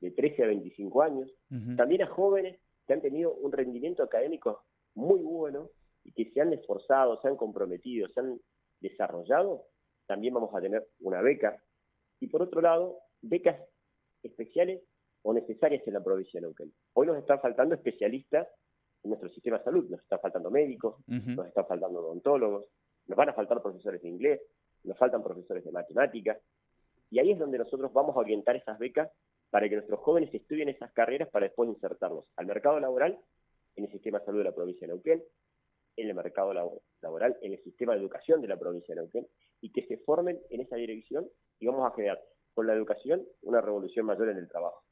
de 0.00 0.10
13 0.10 0.44
a 0.44 0.46
25 0.48 1.02
años, 1.02 1.30
también 1.76 2.02
a 2.02 2.06
jóvenes 2.06 2.60
que 2.86 2.92
han 2.92 3.00
tenido 3.00 3.32
un 3.34 3.52
rendimiento 3.52 4.02
académico 4.02 4.64
muy 4.94 5.20
bueno 5.20 5.70
y 6.04 6.12
que 6.12 6.30
se 6.30 6.40
han 6.40 6.52
esforzado, 6.52 7.20
se 7.20 7.28
han 7.28 7.36
comprometido, 7.36 8.08
se 8.08 8.20
han 8.20 8.38
desarrollado, 8.80 9.64
también 10.06 10.34
vamos 10.34 10.54
a 10.54 10.60
tener 10.60 10.86
una 11.00 11.22
beca. 11.22 11.62
Y 12.20 12.26
por 12.28 12.42
otro 12.42 12.60
lado, 12.60 12.98
becas 13.22 13.58
especiales 14.22 14.82
o 15.22 15.32
necesarias 15.32 15.82
en 15.86 15.94
la 15.94 16.04
provincia 16.04 16.38
de 16.38 16.42
Neuquén. 16.42 16.72
Hoy 16.92 17.06
nos 17.06 17.18
están 17.18 17.40
faltando 17.40 17.74
especialistas 17.74 18.46
en 19.02 19.10
nuestro 19.10 19.30
sistema 19.30 19.58
de 19.58 19.64
salud. 19.64 19.88
Nos 19.88 20.00
están 20.00 20.20
faltando 20.20 20.50
médicos, 20.50 20.96
nos 21.06 21.46
están 21.46 21.66
faltando 21.66 22.00
odontólogos, 22.00 22.66
nos 23.06 23.16
van 23.16 23.30
a 23.30 23.34
faltar 23.34 23.62
profesores 23.62 24.02
de 24.02 24.08
inglés, 24.08 24.40
nos 24.84 24.98
faltan 24.98 25.22
profesores 25.22 25.64
de 25.64 25.72
matemáticas. 25.72 26.38
Y 27.14 27.20
ahí 27.20 27.30
es 27.30 27.38
donde 27.38 27.58
nosotros 27.58 27.92
vamos 27.92 28.16
a 28.16 28.18
orientar 28.18 28.56
esas 28.56 28.76
becas 28.76 29.08
para 29.48 29.68
que 29.68 29.76
nuestros 29.76 30.00
jóvenes 30.00 30.34
estudien 30.34 30.68
esas 30.68 30.92
carreras 30.92 31.28
para 31.28 31.46
después 31.46 31.68
insertarlos 31.68 32.24
al 32.34 32.46
mercado 32.46 32.80
laboral, 32.80 33.16
en 33.76 33.84
el 33.84 33.92
sistema 33.92 34.18
de 34.18 34.24
salud 34.24 34.38
de 34.38 34.44
la 34.46 34.52
provincia 34.52 34.84
de 34.84 34.94
Neuquén, 34.94 35.22
en 35.94 36.08
el 36.08 36.14
mercado 36.16 36.52
laboral, 37.00 37.38
en 37.40 37.52
el 37.52 37.62
sistema 37.62 37.92
de 37.92 38.00
educación 38.00 38.42
de 38.42 38.48
la 38.48 38.56
provincia 38.56 38.96
de 38.96 39.02
Neuquén, 39.02 39.28
y 39.60 39.70
que 39.70 39.86
se 39.86 39.98
formen 39.98 40.40
en 40.50 40.62
esa 40.62 40.74
dirección 40.74 41.30
y 41.60 41.66
vamos 41.66 41.86
a 41.88 41.94
generar 41.94 42.20
con 42.52 42.66
la 42.66 42.74
educación 42.74 43.24
una 43.42 43.60
revolución 43.60 44.06
mayor 44.06 44.30
en 44.30 44.38
el 44.38 44.48
trabajo. 44.48 44.83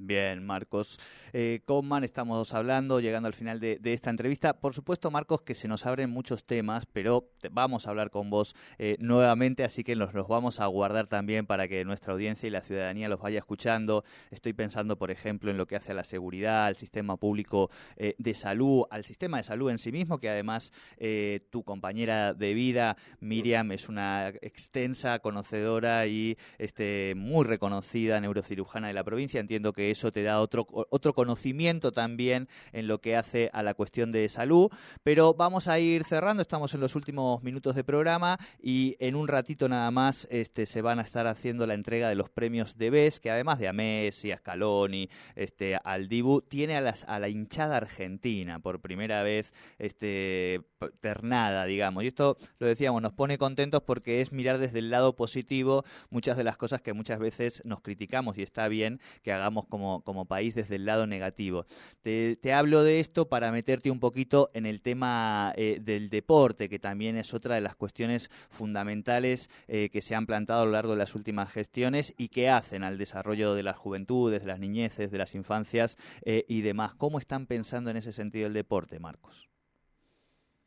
Bien, 0.00 0.46
Marcos. 0.46 1.00
Eh, 1.32 1.60
estamos 2.04 2.54
hablando, 2.54 3.00
llegando 3.00 3.26
al 3.26 3.34
final 3.34 3.58
de, 3.58 3.80
esta 3.82 4.10
entrevista. 4.10 4.60
Por 4.60 4.72
supuesto, 4.72 5.10
Marcos, 5.10 5.42
que 5.42 5.56
se 5.56 5.66
nos 5.66 5.86
abren 5.86 6.08
muchos 6.08 6.44
temas, 6.44 6.86
pero 6.86 7.32
vamos 7.50 7.86
a 7.86 7.90
hablar 7.90 8.10
con 8.10 8.30
vos 8.30 8.54
eh, 8.78 8.96
nuevamente, 9.00 9.64
así 9.64 9.82
que 9.82 9.96
los, 9.96 10.14
los 10.14 10.28
vamos 10.28 10.60
a 10.60 10.66
guardar 10.66 11.08
también 11.08 11.46
para 11.46 11.66
que 11.66 11.84
nuestra 11.84 12.12
audiencia 12.12 12.46
y 12.46 12.50
la 12.50 12.62
ciudadanía 12.62 13.08
los 13.08 13.20
vaya 13.20 13.40
escuchando. 13.40 14.04
Estoy 14.30 14.52
pensando, 14.52 14.96
por 14.96 15.10
ejemplo, 15.10 15.50
en 15.50 15.56
lo 15.56 15.66
que 15.66 15.74
hace 15.74 15.90
a 15.90 15.96
la 15.96 16.04
seguridad, 16.04 16.66
al 16.66 16.76
sistema 16.76 17.16
público 17.16 17.68
eh, 17.96 18.14
de 18.18 18.34
salud, 18.34 18.84
al 18.90 19.04
sistema 19.04 19.38
de 19.38 19.42
salud 19.42 19.68
en 19.68 19.78
sí 19.78 19.90
mismo, 19.90 20.18
que 20.18 20.30
además 20.30 20.72
eh, 20.98 21.40
tu 21.50 21.64
compañera 21.64 22.34
de 22.34 22.54
vida, 22.54 22.96
Miriam, 23.18 23.72
es 23.72 23.88
una 23.88 24.28
extensa 24.28 25.18
conocedora 25.18 26.06
y 26.06 26.38
este, 26.58 27.14
muy 27.16 27.44
reconocida 27.44 28.20
neurocirujana 28.20 28.86
de 28.86 28.94
la 28.94 29.02
provincia. 29.02 29.40
Entiendo 29.40 29.72
que 29.72 29.87
eso 29.90 30.12
te 30.12 30.22
da 30.22 30.40
otro, 30.40 30.66
otro 30.90 31.14
conocimiento 31.14 31.92
también 31.92 32.48
en 32.72 32.88
lo 32.88 33.00
que 33.00 33.16
hace 33.16 33.50
a 33.52 33.62
la 33.62 33.74
cuestión 33.74 34.12
de 34.12 34.28
salud. 34.28 34.70
Pero 35.02 35.34
vamos 35.34 35.68
a 35.68 35.78
ir 35.78 36.04
cerrando, 36.04 36.42
estamos 36.42 36.74
en 36.74 36.80
los 36.80 36.94
últimos 36.94 37.42
minutos 37.42 37.74
de 37.74 37.84
programa 37.84 38.38
y 38.62 38.96
en 39.00 39.16
un 39.16 39.28
ratito 39.28 39.68
nada 39.68 39.90
más 39.90 40.26
este, 40.30 40.66
se 40.66 40.82
van 40.82 40.98
a 40.98 41.02
estar 41.02 41.26
haciendo 41.26 41.66
la 41.66 41.74
entrega 41.74 42.08
de 42.08 42.14
los 42.14 42.30
premios 42.30 42.76
de 42.76 42.90
BES, 42.90 43.20
que 43.20 43.30
además 43.30 43.58
de 43.58 43.68
a 43.68 43.72
Messi, 43.72 44.32
a 44.32 44.38
Scaloni, 44.38 45.08
este, 45.34 45.78
al 45.82 46.08
Dibu, 46.08 46.42
tiene 46.42 46.76
a, 46.76 46.80
las, 46.80 47.04
a 47.04 47.18
la 47.18 47.28
hinchada 47.28 47.76
argentina 47.76 48.58
por 48.60 48.80
primera 48.80 49.22
vez 49.22 49.52
este, 49.78 50.60
ternada, 51.00 51.64
digamos. 51.64 52.04
Y 52.04 52.08
esto, 52.08 52.36
lo 52.58 52.66
decíamos, 52.66 53.02
nos 53.02 53.12
pone 53.12 53.38
contentos 53.38 53.82
porque 53.82 54.20
es 54.20 54.32
mirar 54.32 54.58
desde 54.58 54.78
el 54.78 54.90
lado 54.90 55.16
positivo 55.16 55.84
muchas 56.10 56.36
de 56.36 56.44
las 56.44 56.56
cosas 56.56 56.82
que 56.82 56.92
muchas 56.92 57.18
veces 57.18 57.62
nos 57.64 57.80
criticamos 57.80 58.38
y 58.38 58.42
está 58.42 58.68
bien 58.68 59.00
que 59.22 59.32
hagamos 59.32 59.66
como 59.66 59.88
como, 60.04 60.26
país 60.26 60.54
desde 60.54 60.76
el 60.76 60.84
lado 60.84 61.06
negativo. 61.06 61.66
Te, 62.02 62.36
hablo 62.52 62.82
de 62.82 63.00
esto 63.00 63.28
para 63.28 63.52
meterte 63.52 63.90
un 63.90 64.00
poquito 64.00 64.50
en 64.54 64.66
el 64.66 64.80
tema 64.82 65.52
eh, 65.56 65.78
del 65.80 66.10
deporte, 66.10 66.68
que 66.68 66.78
también 66.78 67.16
es 67.16 67.34
otra 67.34 67.54
de 67.54 67.60
las 67.60 67.76
cuestiones 67.76 68.30
fundamentales 68.50 69.48
eh, 69.68 69.88
que 69.90 70.02
se 70.02 70.14
han 70.14 70.26
plantado 70.26 70.62
a 70.62 70.64
lo 70.64 70.72
largo 70.72 70.92
de 70.92 70.98
las 70.98 71.14
últimas 71.14 71.52
gestiones 71.52 72.14
y 72.18 72.28
que 72.28 72.48
hacen 72.50 72.84
al 72.84 72.98
desarrollo 72.98 73.54
de 73.54 73.62
las 73.62 73.76
juventudes, 73.76 74.42
de 74.42 74.48
las 74.48 74.58
niñeces, 74.58 75.10
de 75.10 75.18
las 75.18 75.34
infancias 75.34 75.96
eh, 76.22 76.44
y 76.48 76.62
demás. 76.62 76.94
¿Cómo 76.94 77.18
están 77.18 77.46
pensando 77.46 77.90
en 77.90 77.96
ese 77.96 78.12
sentido 78.12 78.46
el 78.46 78.52
deporte, 78.52 78.98
Marcos? 78.98 79.48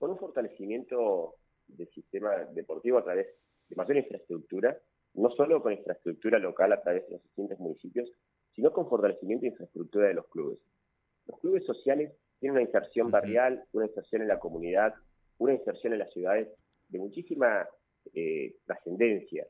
Con 0.01 0.10
un 0.10 0.17
fortalecimiento 0.17 1.36
del 1.67 1.88
sistema 1.89 2.36
deportivo 2.55 2.98
a 2.98 3.03
través 3.03 3.27
de 3.70 3.75
mayor 3.75 3.98
infraestructura, 3.98 4.75
no 5.13 5.29
solo 5.29 5.62
con 5.62 5.74
infraestructura 5.74 6.39
local 6.39 6.74
a 6.74 6.81
través 6.81 7.05
de 7.05 7.12
los 7.12 7.22
distintos 7.22 7.60
municipios, 7.60 8.12
sino 8.55 8.74
con 8.74 8.89
fortalecimiento 8.89 9.43
de 9.43 9.50
infraestructura 9.50 10.08
de 10.08 10.15
los 10.15 10.27
clubes. 10.29 10.58
Los 11.27 11.39
clubes 11.39 11.63
sociales 11.65 12.17
tienen 12.39 12.53
una 12.53 12.63
inserción 12.63 13.12
barrial, 13.12 13.63
una 13.74 13.86
inserción 13.86 14.24
en 14.24 14.29
la 14.29 14.39
comunidad, 14.39 14.96
una 15.38 15.53
inserción 15.53 15.93
en 15.93 16.00
las 16.00 16.12
ciudades 16.12 16.50
de 16.88 16.98
muchísima 16.98 17.70
eh, 18.15 18.55
trascendencia. 18.65 19.46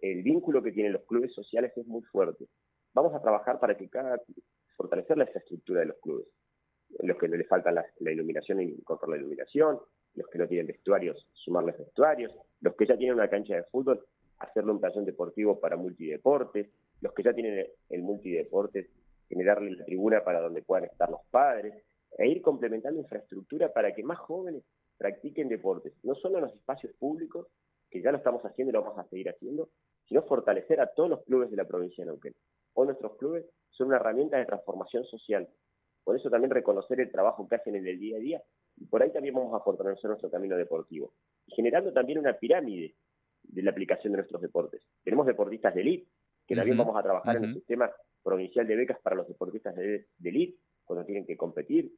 El 0.00 0.22
vínculo 0.22 0.62
que 0.62 0.72
tienen 0.72 0.92
los 0.92 1.06
clubes 1.06 1.32
sociales 1.32 1.72
es 1.78 1.86
muy 1.86 2.02
fuerte. 2.02 2.44
Vamos 2.92 3.14
a 3.14 3.22
trabajar 3.22 3.58
para 3.58 3.74
que 3.74 3.88
cada 3.88 4.20
fortalecer 4.76 5.16
la 5.16 5.24
infraestructura 5.24 5.80
de 5.80 5.86
los 5.86 5.98
clubes. 6.02 6.26
Los 7.00 7.18
que 7.18 7.28
no 7.28 7.36
les 7.36 7.48
faltan 7.48 7.74
la, 7.74 8.10
iluminación, 8.10 8.60
incorporar 8.60 9.16
la 9.16 9.22
iluminación, 9.22 9.78
los 10.14 10.28
que 10.28 10.38
no 10.38 10.46
tienen 10.46 10.66
vestuarios, 10.66 11.28
sumarles 11.32 11.78
vestuarios, 11.78 12.32
los 12.60 12.74
que 12.74 12.86
ya 12.86 12.96
tienen 12.96 13.16
una 13.16 13.28
cancha 13.28 13.56
de 13.56 13.64
fútbol, 13.64 14.04
hacerle 14.38 14.72
un 14.72 14.80
playón 14.80 15.04
deportivo 15.04 15.58
para 15.60 15.76
multideportes, 15.76 16.68
los 17.00 17.12
que 17.12 17.22
ya 17.22 17.32
tienen 17.32 17.66
el 17.90 18.02
multideportes, 18.02 18.88
generarle 19.28 19.72
la 19.72 19.84
tribuna 19.84 20.22
para 20.22 20.40
donde 20.40 20.62
puedan 20.62 20.84
estar 20.84 21.10
los 21.10 21.20
padres, 21.30 21.74
e 22.16 22.28
ir 22.28 22.42
complementando 22.42 23.00
infraestructura 23.00 23.72
para 23.72 23.92
que 23.92 24.04
más 24.04 24.18
jóvenes 24.18 24.62
practiquen 24.96 25.48
deportes, 25.48 25.92
no 26.04 26.14
solo 26.14 26.38
en 26.38 26.44
los 26.44 26.54
espacios 26.54 26.92
públicos, 26.94 27.48
que 27.90 28.02
ya 28.02 28.12
lo 28.12 28.18
estamos 28.18 28.42
haciendo 28.44 28.70
y 28.70 28.72
lo 28.74 28.82
vamos 28.82 28.98
a 28.98 29.08
seguir 29.08 29.28
haciendo, 29.28 29.68
sino 30.06 30.22
fortalecer 30.22 30.80
a 30.80 30.86
todos 30.88 31.10
los 31.10 31.24
clubes 31.24 31.50
de 31.50 31.56
la 31.56 31.64
provincia 31.64 32.04
de 32.04 32.10
Neuquén. 32.10 32.34
Hoy 32.74 32.86
nuestros 32.86 33.16
clubes 33.16 33.46
son 33.70 33.88
una 33.88 33.96
herramienta 33.96 34.36
de 34.36 34.46
transformación 34.46 35.04
social. 35.04 35.48
Por 36.04 36.16
eso 36.16 36.28
también 36.28 36.50
reconocer 36.50 37.00
el 37.00 37.10
trabajo 37.10 37.48
que 37.48 37.56
hacen 37.56 37.76
en 37.76 37.86
el 37.86 37.98
día 37.98 38.18
a 38.18 38.20
día 38.20 38.42
y 38.76 38.86
por 38.86 39.02
ahí 39.02 39.10
también 39.10 39.34
vamos 39.34 39.54
a 39.54 39.64
fortalecer 39.64 40.08
nuestro 40.08 40.30
camino 40.30 40.56
deportivo. 40.56 41.14
Y 41.46 41.54
generando 41.54 41.92
también 41.92 42.18
una 42.18 42.34
pirámide 42.34 42.94
de 43.42 43.62
la 43.62 43.70
aplicación 43.70 44.12
de 44.12 44.18
nuestros 44.18 44.42
deportes. 44.42 44.82
Tenemos 45.02 45.26
deportistas 45.26 45.74
de 45.74 45.80
élite, 45.80 46.08
que 46.46 46.54
también 46.54 46.76
vamos 46.76 46.96
a 46.96 47.02
trabajar 47.02 47.36
en 47.36 47.44
el 47.44 47.54
sistema 47.54 47.90
provincial 48.22 48.66
de 48.66 48.76
becas 48.76 48.98
para 49.00 49.16
los 49.16 49.26
deportistas 49.26 49.74
de, 49.76 50.06
élite, 50.22 50.58
cuando 50.84 51.04
tienen 51.04 51.26
que 51.26 51.36
competir. 51.36 51.92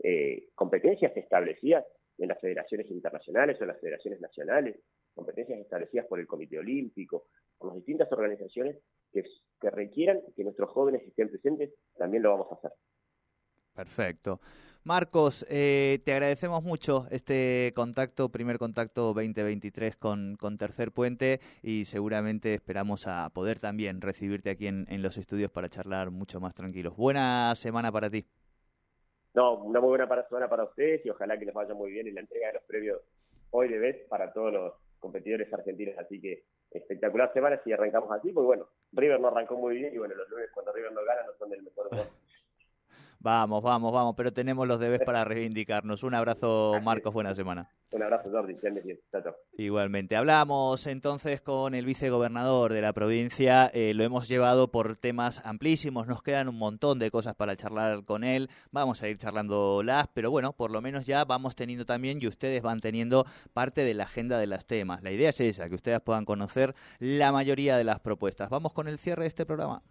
Eh, 0.00 0.48
competencias 0.54 1.16
establecidas 1.16 1.84
en 2.18 2.28
las 2.28 2.40
federaciones 2.40 2.88
internacionales 2.90 3.56
o 3.58 3.64
en 3.64 3.68
las 3.68 3.80
federaciones 3.80 4.20
nacionales, 4.20 4.76
competencias 5.14 5.58
establecidas 5.58 6.06
por 6.06 6.20
el 6.20 6.26
Comité 6.26 6.58
Olímpico, 6.58 7.26
por 7.58 7.68
las 7.68 7.76
distintas 7.76 8.10
organizaciones 8.12 8.76
que, 9.12 9.24
que 9.60 9.70
requieran 9.70 10.20
que 10.36 10.44
nuestros 10.44 10.70
jóvenes 10.70 11.02
estén 11.02 11.28
presentes, 11.28 11.72
también 11.96 12.22
lo 12.22 12.30
vamos 12.30 12.52
a 12.52 12.54
hacer. 12.54 12.72
Perfecto. 13.78 14.40
Marcos, 14.82 15.46
eh, 15.48 16.00
te 16.04 16.10
agradecemos 16.10 16.64
mucho 16.64 17.06
este 17.12 17.72
contacto, 17.76 18.28
primer 18.28 18.58
contacto 18.58 19.12
2023 19.14 19.94
con, 19.94 20.34
con 20.34 20.58
Tercer 20.58 20.90
Puente 20.90 21.38
y 21.62 21.84
seguramente 21.84 22.54
esperamos 22.54 23.06
a 23.06 23.30
poder 23.30 23.60
también 23.60 24.00
recibirte 24.00 24.50
aquí 24.50 24.66
en, 24.66 24.84
en 24.88 25.00
los 25.00 25.16
estudios 25.16 25.52
para 25.52 25.68
charlar 25.68 26.10
mucho 26.10 26.40
más 26.40 26.54
tranquilos. 26.54 26.96
Buena 26.96 27.54
semana 27.54 27.92
para 27.92 28.10
ti. 28.10 28.26
No, 29.34 29.54
una 29.54 29.78
muy 29.78 29.90
buena 29.90 30.08
semana 30.28 30.48
para 30.48 30.64
ustedes 30.64 31.06
y 31.06 31.10
ojalá 31.10 31.38
que 31.38 31.44
les 31.44 31.54
vaya 31.54 31.74
muy 31.74 31.92
bien 31.92 32.08
en 32.08 32.16
la 32.16 32.22
entrega 32.22 32.48
de 32.48 32.54
los 32.54 32.64
premios 32.64 32.98
hoy 33.50 33.68
de 33.68 33.78
vez 33.78 34.08
para 34.08 34.32
todos 34.32 34.52
los 34.52 34.72
competidores 34.98 35.52
argentinos. 35.52 35.96
Así 35.98 36.20
que 36.20 36.42
espectacular 36.72 37.32
semana 37.32 37.60
si 37.62 37.72
arrancamos 37.72 38.10
así, 38.10 38.32
pues 38.32 38.44
bueno, 38.44 38.66
River 38.90 39.20
no 39.20 39.28
arrancó 39.28 39.56
muy 39.56 39.76
bien 39.76 39.94
y 39.94 39.98
bueno, 39.98 40.16
los 40.16 40.28
lunes 40.30 40.50
cuando 40.52 40.72
River 40.72 40.90
no 40.90 41.04
gana 41.04 41.22
no 41.22 41.32
son 41.38 41.50
del 41.50 41.62
mejor 41.62 41.88
Vamos, 43.20 43.62
vamos, 43.62 43.92
vamos, 43.92 44.14
pero 44.16 44.32
tenemos 44.32 44.66
los 44.68 44.78
debes 44.78 45.00
para 45.00 45.24
reivindicarnos. 45.24 46.04
Un 46.04 46.14
abrazo, 46.14 46.78
Marcos, 46.82 47.12
buena 47.12 47.34
semana. 47.34 47.68
Un 47.90 48.02
abrazo, 48.02 48.30
Jordi. 48.30 48.54
Igualmente. 49.56 50.14
Hablamos 50.14 50.86
entonces 50.86 51.40
con 51.40 51.74
el 51.74 51.84
vicegobernador 51.84 52.72
de 52.72 52.80
la 52.80 52.92
provincia. 52.92 53.70
Eh, 53.74 53.92
lo 53.94 54.04
hemos 54.04 54.28
llevado 54.28 54.70
por 54.70 54.96
temas 54.96 55.42
amplísimos. 55.44 56.06
Nos 56.06 56.22
quedan 56.22 56.48
un 56.48 56.58
montón 56.58 56.98
de 56.98 57.10
cosas 57.10 57.34
para 57.34 57.56
charlar 57.56 58.04
con 58.04 58.22
él. 58.22 58.50
Vamos 58.70 59.02
a 59.02 59.08
ir 59.08 59.18
charlándolas, 59.18 60.06
pero 60.14 60.30
bueno, 60.30 60.52
por 60.52 60.70
lo 60.70 60.80
menos 60.80 61.06
ya 61.06 61.24
vamos 61.24 61.56
teniendo 61.56 61.86
también 61.86 62.18
y 62.20 62.28
ustedes 62.28 62.62
van 62.62 62.80
teniendo 62.80 63.24
parte 63.52 63.82
de 63.82 63.94
la 63.94 64.04
agenda 64.04 64.38
de 64.38 64.46
los 64.46 64.64
temas. 64.66 65.02
La 65.02 65.10
idea 65.10 65.30
es 65.30 65.40
esa, 65.40 65.68
que 65.68 65.74
ustedes 65.74 66.00
puedan 66.00 66.24
conocer 66.24 66.74
la 67.00 67.32
mayoría 67.32 67.76
de 67.76 67.84
las 67.84 67.98
propuestas. 67.98 68.48
Vamos 68.48 68.72
con 68.72 68.86
el 68.86 68.98
cierre 68.98 69.22
de 69.22 69.28
este 69.28 69.44
programa. 69.44 69.82